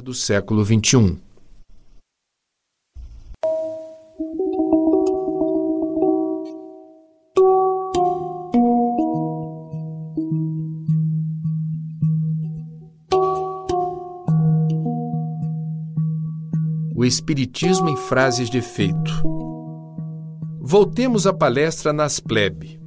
[0.00, 1.18] do século XXI.
[16.94, 18.96] O Espiritismo em frases de efeito.
[20.60, 22.80] Voltemos à palestra nas plebe.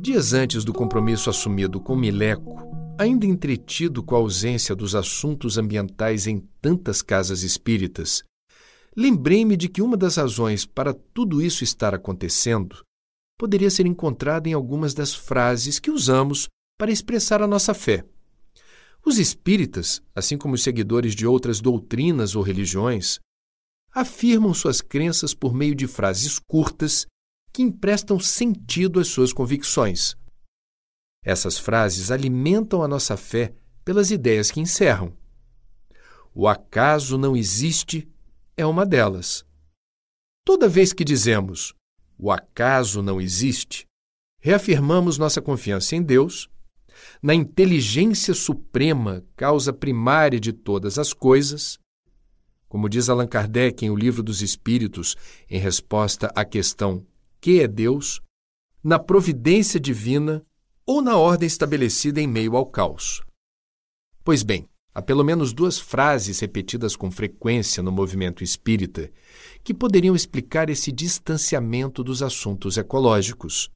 [0.00, 2.69] Dias antes do compromisso assumido com Mileco,
[3.00, 8.22] ainda entretido com a ausência dos assuntos ambientais em tantas casas espíritas,
[8.94, 12.84] lembrei-me de que uma das razões para tudo isso estar acontecendo
[13.38, 16.46] poderia ser encontrada em algumas das frases que usamos
[16.78, 18.04] para expressar a nossa fé.
[19.02, 23.18] Os espíritas, assim como os seguidores de outras doutrinas ou religiões,
[23.90, 27.06] afirmam suas crenças por meio de frases curtas
[27.50, 30.19] que emprestam sentido às suas convicções.
[31.24, 35.16] Essas frases alimentam a nossa fé pelas ideias que encerram.
[36.34, 38.08] O acaso não existe
[38.56, 39.44] é uma delas.
[40.44, 41.74] Toda vez que dizemos
[42.18, 43.86] o acaso não existe,
[44.40, 46.50] reafirmamos nossa confiança em Deus,
[47.22, 51.78] na inteligência suprema, causa primária de todas as coisas.
[52.68, 55.16] Como diz Allan Kardec em O Livro dos Espíritos,
[55.48, 57.06] em resposta à questão
[57.40, 58.20] que é Deus,
[58.84, 60.44] na providência divina
[60.90, 63.22] ou na ordem estabelecida em meio ao caos.
[64.24, 69.08] Pois bem, há pelo menos duas frases repetidas com frequência no movimento espírita
[69.62, 73.70] que poderiam explicar esse distanciamento dos assuntos ecológicos.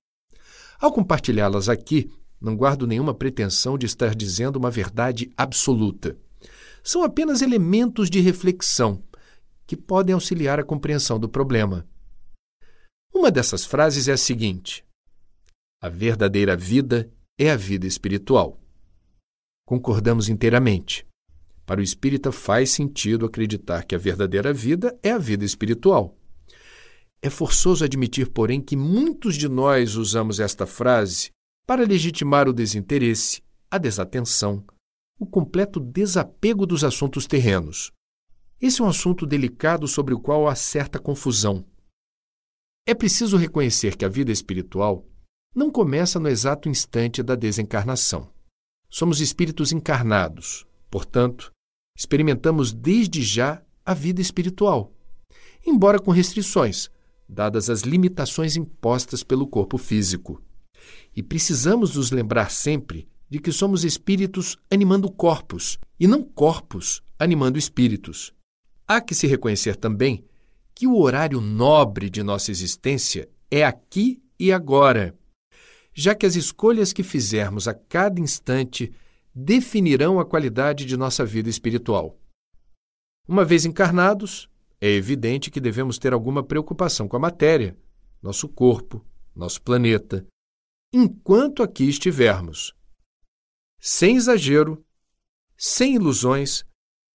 [0.80, 6.18] Ao compartilhá-las aqui, não guardo nenhuma pretensão de estar dizendo uma verdade absoluta.
[6.82, 9.00] São apenas elementos de reflexão
[9.68, 11.86] que podem auxiliar a compreensão do problema.
[13.14, 14.84] Uma dessas frases é a seguinte:
[15.84, 18.58] a verdadeira vida é a vida espiritual.
[19.66, 21.06] Concordamos inteiramente.
[21.66, 26.16] Para o espírita faz sentido acreditar que a verdadeira vida é a vida espiritual.
[27.20, 31.28] É forçoso admitir, porém, que muitos de nós usamos esta frase
[31.66, 34.64] para legitimar o desinteresse, a desatenção,
[35.20, 37.92] o completo desapego dos assuntos terrenos.
[38.58, 41.62] Esse é um assunto delicado sobre o qual há certa confusão.
[42.86, 45.06] É preciso reconhecer que a vida espiritual
[45.54, 48.28] não começa no exato instante da desencarnação.
[48.90, 51.52] Somos espíritos encarnados, portanto,
[51.96, 54.92] experimentamos desde já a vida espiritual,
[55.64, 56.90] embora com restrições,
[57.28, 60.42] dadas as limitações impostas pelo corpo físico.
[61.14, 67.58] E precisamos nos lembrar sempre de que somos espíritos animando corpos e não corpos animando
[67.58, 68.34] espíritos.
[68.86, 70.24] Há que se reconhecer também
[70.74, 75.16] que o horário nobre de nossa existência é aqui e agora
[75.94, 78.92] já que as escolhas que fizermos a cada instante
[79.34, 82.18] definirão a qualidade de nossa vida espiritual.
[83.26, 84.50] Uma vez encarnados,
[84.80, 87.76] é evidente que devemos ter alguma preocupação com a matéria,
[88.20, 90.26] nosso corpo, nosso planeta,
[90.92, 92.74] enquanto aqui estivermos.
[93.80, 94.84] Sem exagero,
[95.56, 96.64] sem ilusões,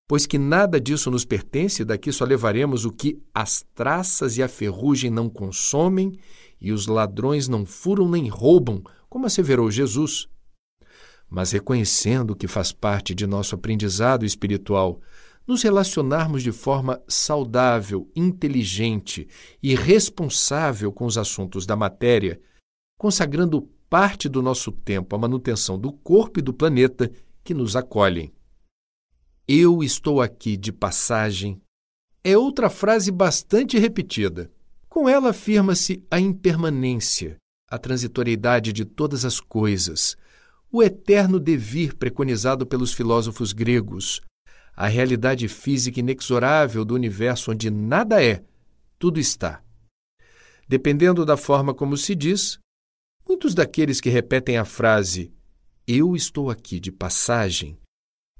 [0.07, 4.47] pois que nada disso nos pertence, daqui só levaremos o que as traças e a
[4.47, 6.17] ferrugem não consomem
[6.61, 10.27] e os ladrões não furam nem roubam, como asseverou Jesus.
[11.29, 14.99] Mas reconhecendo que faz parte de nosso aprendizado espiritual
[15.47, 19.27] nos relacionarmos de forma saudável, inteligente
[19.63, 22.39] e responsável com os assuntos da matéria,
[22.97, 27.11] consagrando parte do nosso tempo à manutenção do corpo e do planeta
[27.43, 28.31] que nos acolhem.
[29.47, 31.59] Eu estou aqui de passagem
[32.23, 34.51] é outra frase bastante repetida.
[34.99, 37.37] Com ela afirma-se a impermanência,
[37.71, 40.17] a transitoriedade de todas as coisas,
[40.69, 44.19] o eterno devir preconizado pelos filósofos gregos,
[44.75, 48.43] a realidade física inexorável do universo onde nada é,
[48.99, 49.63] tudo está.
[50.67, 52.59] Dependendo da forma como se diz,
[53.25, 55.31] muitos daqueles que repetem a frase
[55.87, 57.79] Eu estou aqui de passagem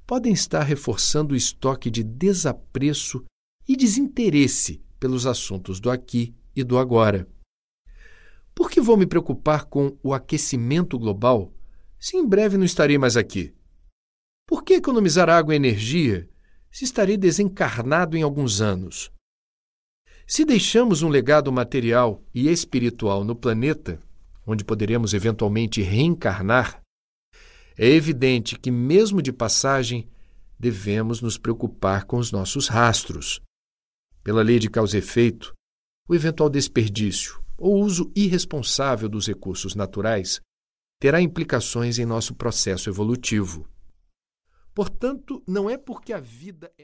[0.06, 3.24] podem estar reforçando o estoque de desapreço
[3.66, 7.28] e desinteresse pelos assuntos do aqui e do agora.
[8.54, 11.52] Por que vou me preocupar com o aquecimento global
[11.98, 13.54] se em breve não estarei mais aqui?
[14.46, 16.28] Por que economizar água e energia
[16.70, 19.12] se estarei desencarnado em alguns anos?
[20.26, 24.00] Se deixamos um legado material e espiritual no planeta,
[24.46, 26.80] onde poderemos eventualmente reencarnar,
[27.76, 30.08] é evidente que, mesmo de passagem,
[30.58, 33.40] devemos nos preocupar com os nossos rastros.
[34.22, 35.54] Pela lei de causa e efeito,
[36.10, 40.40] o eventual desperdício ou uso irresponsável dos recursos naturais
[40.98, 43.64] terá implicações em nosso processo evolutivo.
[44.74, 46.78] Portanto, não é porque a vida é